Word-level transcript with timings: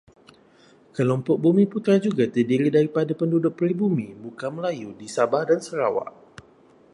Kelompok 0.97 1.37
bumiputera 1.43 2.01
juga 2.05 2.25
terdiri 2.35 2.67
daripada 2.77 3.11
penduduk 3.19 3.53
peribumi 3.59 4.07
bukan 4.23 4.51
Melayu 4.57 4.89
di 4.99 5.05
Sabah 5.15 5.41
dan 5.49 5.59
Sarawak. 5.67 6.11